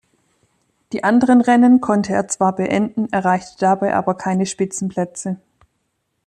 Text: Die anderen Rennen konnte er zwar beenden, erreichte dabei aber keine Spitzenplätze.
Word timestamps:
Die 0.93 1.03
anderen 1.03 1.41
Rennen 1.41 1.79
konnte 1.79 2.13
er 2.13 2.27
zwar 2.27 2.55
beenden, 2.55 3.13
erreichte 3.13 3.59
dabei 3.59 3.93
aber 3.93 4.15
keine 4.17 4.47
Spitzenplätze. 4.47 5.37